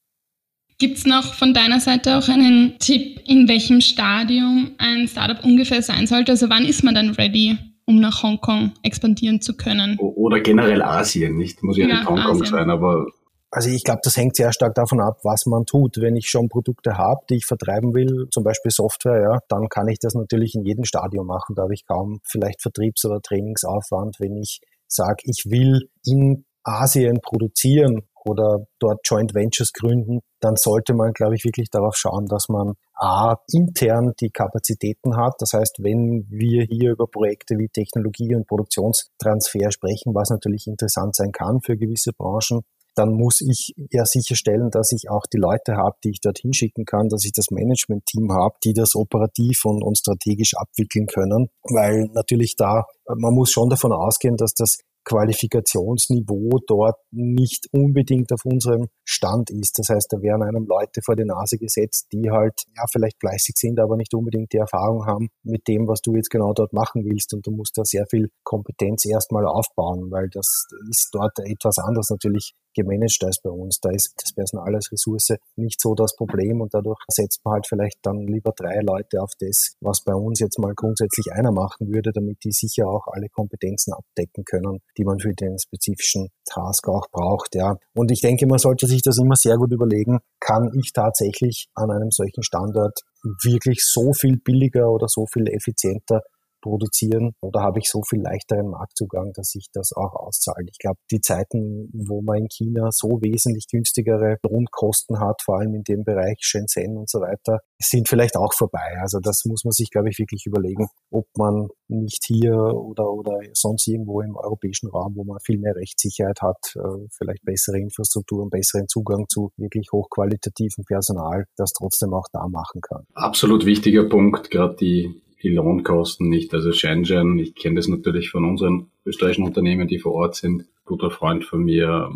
[0.79, 5.81] Gibt es noch von deiner Seite auch einen Tipp, in welchem Stadium ein Startup ungefähr
[5.81, 6.33] sein sollte?
[6.33, 7.57] Also wann ist man dann ready,
[7.87, 9.97] um nach Hongkong expandieren zu können?
[9.97, 11.63] Oder generell Asien, nicht?
[11.63, 12.45] Muss ja, ja nicht Hongkong Asien.
[12.45, 13.07] sein, aber
[13.49, 16.01] also ich glaube, das hängt sehr stark davon ab, was man tut.
[16.01, 19.87] Wenn ich schon Produkte habe, die ich vertreiben will, zum Beispiel Software, ja, dann kann
[19.87, 21.55] ich das natürlich in jedem Stadium machen.
[21.55, 24.17] Da habe ich kaum vielleicht Vertriebs- oder Trainingsaufwand.
[24.19, 30.93] Wenn ich sage, ich will in Asien produzieren oder dort Joint Ventures gründen, dann sollte
[30.93, 35.35] man, glaube ich, wirklich darauf schauen, dass man A, intern die Kapazitäten hat.
[35.39, 41.15] Das heißt, wenn wir hier über Projekte wie Technologie und Produktionstransfer sprechen, was natürlich interessant
[41.15, 42.61] sein kann für gewisse Branchen,
[42.97, 46.85] dann muss ich ja sicherstellen, dass ich auch die Leute habe, die ich dorthin schicken
[46.85, 52.09] kann, dass ich das Management-Team habe, die das operativ und, und strategisch abwickeln können, weil
[52.13, 58.87] natürlich da, man muss schon davon ausgehen, dass das Qualifikationsniveau dort nicht unbedingt auf unserem
[59.05, 59.79] Stand ist.
[59.79, 63.55] Das heißt, da werden einem Leute vor die Nase gesetzt, die halt ja vielleicht fleißig
[63.55, 67.05] sind, aber nicht unbedingt die Erfahrung haben mit dem, was du jetzt genau dort machen
[67.05, 67.33] willst.
[67.33, 72.09] Und du musst da sehr viel Kompetenz erstmal aufbauen, weil das ist dort etwas anders
[72.09, 73.79] natürlich gemanagt als bei uns.
[73.81, 77.67] Da ist das Personal als Ressource nicht so das Problem und dadurch setzt man halt
[77.67, 81.87] vielleicht dann lieber drei Leute auf das, was bei uns jetzt mal grundsätzlich einer machen
[81.91, 86.87] würde, damit die sicher auch alle Kompetenzen abdecken können, die man für den spezifischen Task
[86.87, 87.55] auch braucht.
[87.55, 87.77] Ja.
[87.93, 91.91] Und ich denke, man sollte sich das immer sehr gut überlegen, kann ich tatsächlich an
[91.91, 93.01] einem solchen Standort
[93.43, 96.21] wirklich so viel billiger oder so viel effizienter
[96.67, 100.67] produzieren oder habe ich so viel leichteren Marktzugang, dass sich das auch auszahlt.
[100.69, 105.73] Ich glaube, die Zeiten, wo man in China so wesentlich günstigere Grundkosten hat, vor allem
[105.73, 108.97] in dem Bereich Shenzhen und so weiter, sind vielleicht auch vorbei.
[109.01, 113.39] Also das muss man sich, glaube ich, wirklich überlegen, ob man nicht hier oder, oder
[113.53, 118.43] sonst irgendwo im europäischen Raum, wo man viel mehr Rechtssicherheit hat, äh, vielleicht bessere Infrastruktur
[118.43, 123.03] und besseren Zugang zu wirklich hochqualitativen Personal, das trotzdem auch da machen kann.
[123.13, 126.53] Absolut wichtiger Punkt, gerade die die Lohnkosten nicht.
[126.53, 130.65] Also Shenzhen, ich kenne das natürlich von unseren österreichischen Unternehmen, die vor Ort sind.
[130.85, 132.09] Guter Freund von mir,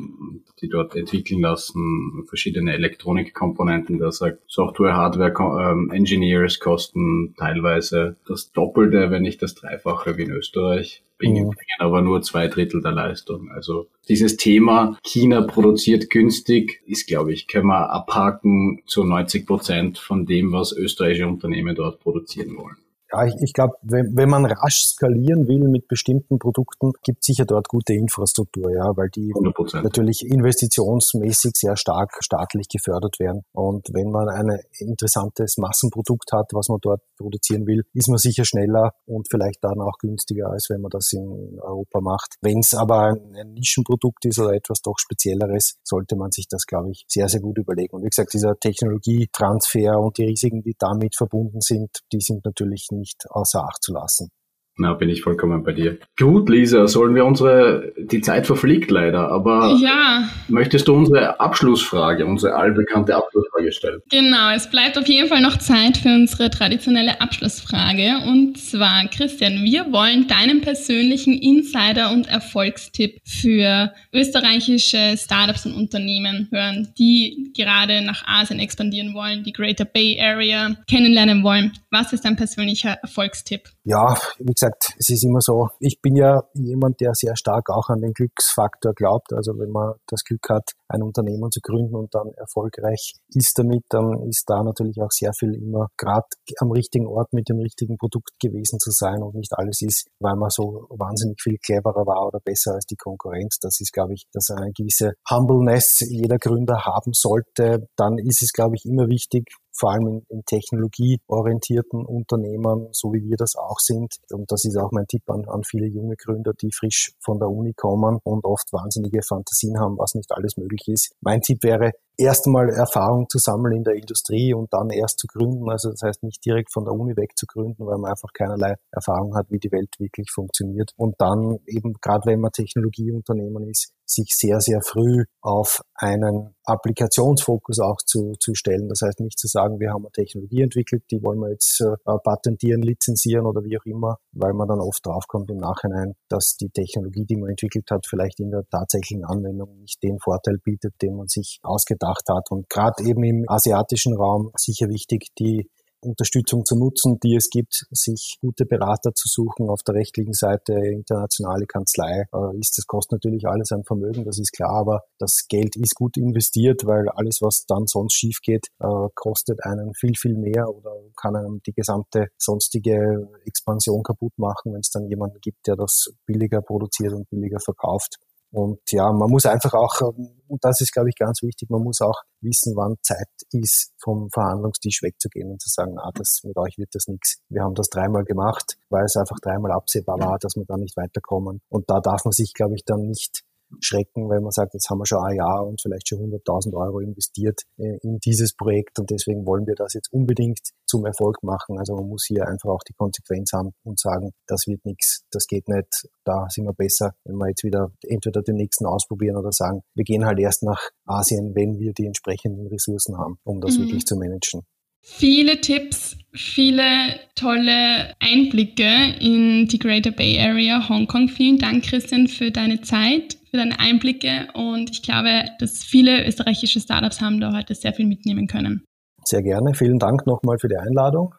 [0.62, 4.00] die dort entwickeln lassen, verschiedene Elektronikkomponenten.
[4.00, 10.24] Da sagt Software, Hardware, ähm, Engineers kosten teilweise das Doppelte, wenn nicht das Dreifache wie
[10.24, 11.50] in Österreich bringen, mhm.
[11.50, 13.50] bringen aber nur zwei Drittel der Leistung.
[13.52, 19.98] Also dieses Thema China produziert günstig ist, glaube ich, können wir abhaken zu 90 Prozent
[19.98, 22.78] von dem, was österreichische Unternehmen dort produzieren wollen.
[23.12, 27.46] Ja, ich, ich glaube, wenn, wenn man rasch skalieren will mit bestimmten Produkten, gibt sicher
[27.46, 29.82] dort gute Infrastruktur, ja, weil die 100%.
[29.82, 33.44] natürlich investitionsmäßig sehr stark staatlich gefördert werden.
[33.52, 38.46] Und wenn man ein interessantes Massenprodukt hat, was man dort produzieren will, ist man sicher
[38.46, 42.36] schneller und vielleicht dann auch günstiger, als wenn man das in Europa macht.
[42.42, 46.66] Wenn es aber ein, ein Nischenprodukt ist oder etwas doch Spezielleres, sollte man sich das,
[46.66, 47.96] glaube ich, sehr, sehr gut überlegen.
[47.96, 52.88] Und wie gesagt, dieser Technologietransfer und die Risiken, die damit verbunden sind, die sind natürlich
[52.92, 54.30] nicht außer Acht zu lassen.
[54.78, 55.98] Na, bin ich vollkommen bei dir.
[56.18, 60.30] Gut, Lisa, sollen wir unsere, die Zeit verfliegt leider, aber ja.
[60.48, 64.00] möchtest du unsere Abschlussfrage, unsere allbekannte Abschlussfrage stellen?
[64.10, 68.22] Genau, es bleibt auf jeden Fall noch Zeit für unsere traditionelle Abschlussfrage.
[68.28, 76.48] Und zwar, Christian, wir wollen deinen persönlichen Insider- und Erfolgstipp für österreichische Startups und Unternehmen
[76.52, 81.74] hören, die gerade nach Asien expandieren wollen, die Greater Bay Area kennenlernen wollen.
[81.92, 83.64] Was ist dein persönlicher Erfolgstipp?
[83.84, 87.90] Ja, wie gesagt, es ist immer so, ich bin ja jemand, der sehr stark auch
[87.90, 89.34] an den Glücksfaktor glaubt.
[89.34, 93.84] Also wenn man das Glück hat, ein Unternehmen zu gründen und dann erfolgreich ist damit,
[93.90, 96.28] dann ist da natürlich auch sehr viel immer gerade
[96.60, 100.36] am richtigen Ort mit dem richtigen Produkt gewesen zu sein und nicht alles ist, weil
[100.36, 103.58] man so wahnsinnig viel cleverer war oder besser als die Konkurrenz.
[103.62, 107.88] Das ist, glaube ich, dass eine gewisse Humbleness jeder Gründer haben sollte.
[107.96, 113.24] Dann ist es, glaube ich, immer wichtig, vor allem in, in technologieorientierten Unternehmen, so wie
[113.24, 114.16] wir das auch sind.
[114.32, 117.50] Und das ist auch mein Tipp an, an viele junge Gründer, die frisch von der
[117.50, 121.16] Uni kommen und oft wahnsinnige Fantasien haben, was nicht alles möglich ist.
[121.22, 125.28] Mein Tipp wäre, erst einmal Erfahrung zu sammeln in der Industrie und dann erst zu
[125.28, 125.70] gründen.
[125.70, 128.76] Also das heißt nicht direkt von der Uni weg zu gründen, weil man einfach keinerlei
[128.92, 130.92] Erfahrung hat, wie die Welt wirklich funktioniert.
[130.96, 137.80] Und dann eben, gerade wenn man Technologieunternehmen ist, sich sehr, sehr früh auf einen Applikationsfokus
[137.80, 138.88] auch zu, zu stellen.
[138.90, 141.96] Das heißt nicht zu sagen, wir haben eine Technologie entwickelt, die wollen wir jetzt äh,
[142.24, 146.70] patentieren, lizenzieren oder wie auch immer, weil man dann oft draufkommt im Nachhinein, dass die
[146.70, 151.16] Technologie, die man entwickelt hat, vielleicht in der tatsächlichen Anwendung nicht den Vorteil bietet, den
[151.16, 152.52] man sich ausgedacht gedacht hat.
[152.52, 155.70] Und gerade eben im asiatischen Raum sicher wichtig, die
[156.04, 160.74] Unterstützung zu nutzen, die es gibt, sich gute Berater zu suchen auf der rechtlichen Seite,
[160.74, 165.46] internationale Kanzlei, äh, ist, das kostet natürlich alles ein Vermögen, das ist klar, aber das
[165.48, 170.16] Geld ist gut investiert, weil alles, was dann sonst schief geht, äh, kostet einen viel,
[170.16, 175.38] viel mehr oder kann einem die gesamte sonstige Expansion kaputt machen, wenn es dann jemanden
[175.40, 178.18] gibt, der das billiger produziert und billiger verkauft.
[178.52, 181.82] Und ja, man muss einfach auch, ähm, und das ist, glaube ich, ganz wichtig, man
[181.82, 186.58] muss auch wissen, wann Zeit ist, vom Verhandlungstisch wegzugehen und zu sagen, ah, das, mit
[186.58, 187.40] euch wird das nichts.
[187.50, 190.98] Wir haben das dreimal gemacht, weil es einfach dreimal absehbar war, dass wir da nicht
[190.98, 191.62] weiterkommen.
[191.70, 193.44] Und da darf man sich, glaube ich, dann nicht
[193.80, 197.00] schrecken, weil man sagt, jetzt haben wir schon ein Jahr und vielleicht schon 100.000 Euro
[197.00, 201.78] investiert äh, in dieses Projekt und deswegen wollen wir das jetzt unbedingt zum Erfolg machen.
[201.80, 205.46] Also man muss hier einfach auch die Konsequenz haben und sagen, das wird nichts, das
[205.48, 209.52] geht nicht, da sind wir besser, wenn wir jetzt wieder entweder den nächsten ausprobieren oder
[209.52, 213.78] sagen, wir gehen halt erst nach Asien, wenn wir die entsprechenden Ressourcen haben, um das
[213.78, 213.84] mhm.
[213.84, 214.62] wirklich zu managen.
[215.04, 221.28] Viele Tipps, viele tolle Einblicke in die Greater Bay Area, Hongkong.
[221.28, 226.80] Vielen Dank, Christian, für deine Zeit, für deine Einblicke und ich glaube, dass viele österreichische
[226.80, 228.86] Startups haben da heute sehr viel mitnehmen können.
[229.26, 229.74] Sehr gerne.
[229.74, 231.36] Vielen Dank nochmal für die Einladung.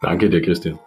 [0.00, 0.78] Danke dir, Christian.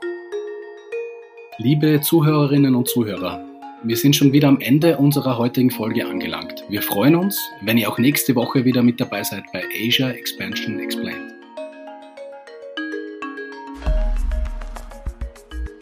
[1.57, 3.43] Liebe Zuhörerinnen und Zuhörer,
[3.83, 6.63] wir sind schon wieder am Ende unserer heutigen Folge angelangt.
[6.69, 10.79] Wir freuen uns, wenn ihr auch nächste Woche wieder mit dabei seid bei Asia Expansion
[10.79, 11.33] Explained.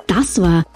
[0.07, 0.63] Das war